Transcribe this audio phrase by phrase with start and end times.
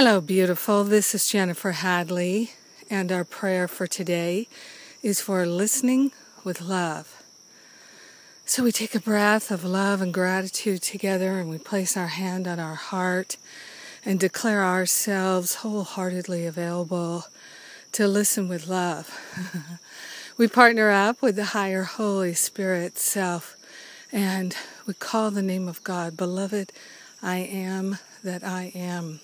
[0.00, 0.84] Hello, beautiful.
[0.84, 2.52] This is Jennifer Hadley,
[2.88, 4.46] and our prayer for today
[5.02, 6.12] is for listening
[6.44, 7.20] with love.
[8.46, 12.46] So we take a breath of love and gratitude together, and we place our hand
[12.46, 13.38] on our heart
[14.04, 17.24] and declare ourselves wholeheartedly available
[17.90, 19.10] to listen with love.
[20.38, 23.56] we partner up with the higher Holy Spirit self,
[24.12, 24.56] and
[24.86, 26.72] we call the name of God, Beloved,
[27.20, 29.18] I am that I am.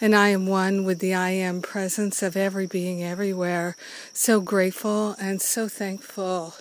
[0.00, 3.76] And I am one with the I am presence of every being everywhere.
[4.14, 6.54] So grateful and so thankful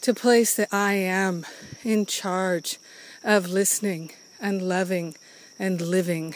[0.00, 1.46] to place the I am
[1.84, 2.78] in charge
[3.22, 5.14] of listening and loving
[5.60, 6.34] and living.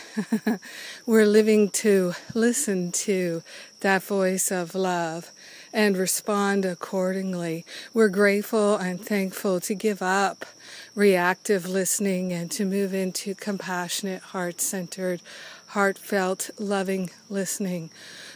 [1.06, 3.42] We're living to listen to
[3.80, 5.32] that voice of love
[5.72, 7.64] and respond accordingly.
[7.92, 10.46] We're grateful and thankful to give up
[10.94, 15.20] reactive listening and to move into compassionate, heart centered,
[15.68, 17.90] heartfelt, loving listening.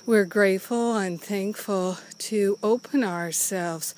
[0.05, 3.95] We're grateful and thankful to open ourselves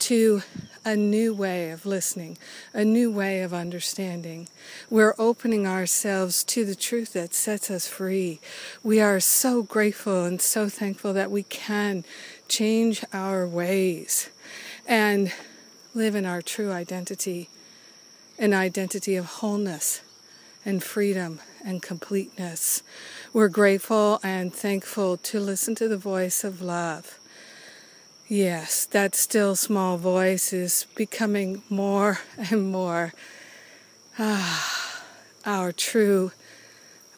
[0.00, 0.42] to
[0.84, 2.36] a new way of listening,
[2.74, 4.48] a new way of understanding.
[4.90, 8.40] We're opening ourselves to the truth that sets us free.
[8.82, 12.04] We are so grateful and so thankful that we can
[12.48, 14.28] change our ways
[14.86, 15.32] and
[15.94, 17.48] live in our true identity,
[18.38, 20.00] an identity of wholeness
[20.64, 22.82] and freedom and completeness.
[23.32, 27.18] We're grateful and thankful to listen to the voice of love.
[28.28, 33.12] Yes, that still small voice is becoming more and more
[34.18, 35.02] ah,
[35.44, 36.32] our true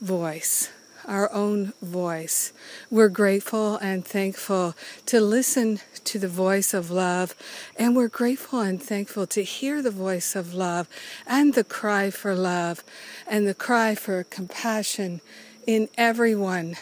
[0.00, 0.70] voice
[1.06, 2.52] our own voice.
[2.90, 4.74] We're grateful and thankful
[5.06, 7.34] to listen to the voice of love,
[7.78, 10.88] and we're grateful and thankful to hear the voice of love
[11.26, 12.82] and the cry for love
[13.26, 15.20] and the cry for compassion
[15.66, 16.76] in everyone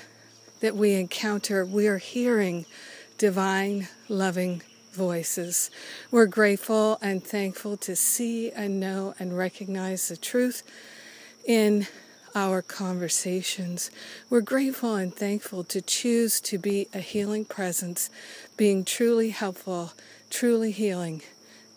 [0.61, 1.65] that we encounter.
[1.65, 2.67] We are hearing
[3.19, 5.71] divine, loving voices.
[6.11, 10.63] We're grateful and thankful to see and know and recognize the truth
[11.45, 11.87] in
[12.35, 13.91] our conversations.
[14.29, 18.11] We're grateful and thankful to choose to be a healing presence,
[18.57, 19.93] being truly helpful,
[20.31, 21.23] truly healing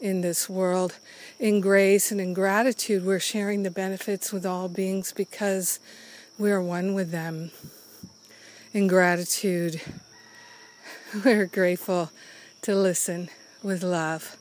[0.01, 0.97] in this world.
[1.39, 5.79] In grace and in gratitude, we're sharing the benefits with all beings because
[6.37, 7.51] we're one with them.
[8.73, 9.81] In gratitude,
[11.25, 12.11] we're grateful
[12.61, 13.29] to listen
[13.61, 14.37] with love.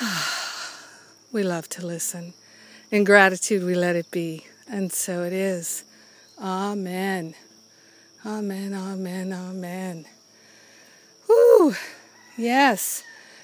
[1.32, 2.34] we love to listen.
[2.90, 4.46] In gratitude, we let it be.
[4.68, 5.84] And so it is.
[6.40, 7.34] Amen.
[8.24, 10.04] Amen, amen, amen.
[11.28, 11.74] Woo!
[12.36, 13.02] Yes.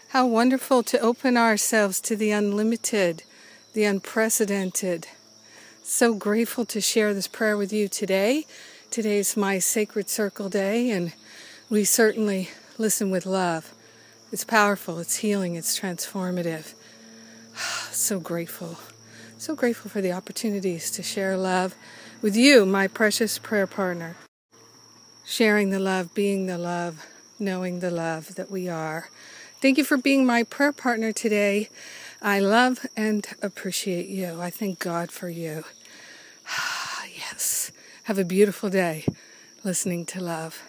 [0.09, 3.25] How wonderful to open ourselves to the unlimited,
[3.73, 5.09] the unprecedented.
[5.83, 8.45] So grateful to share this prayer with you today.
[8.91, 11.13] Today's my sacred circle day, and
[11.71, 13.73] we certainly listen with love.
[14.31, 16.75] It's powerful, it's healing, it's transformative.
[17.93, 18.79] So grateful.
[19.43, 21.75] So grateful for the opportunities to share love
[22.23, 24.15] with you, my precious prayer partner.
[25.25, 27.05] Sharing the love, being the love,
[27.41, 29.09] knowing the love that we are.
[29.61, 31.71] Thank you for being my prayer partner today.
[32.23, 34.41] I love and appreciate you.
[34.41, 35.65] I thank God for you.
[37.17, 37.73] yes.
[38.05, 39.05] Have a beautiful day
[39.65, 40.63] listening to love.